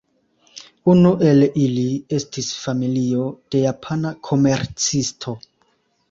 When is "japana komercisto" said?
3.65-5.35